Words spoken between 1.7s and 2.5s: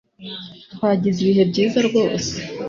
rwose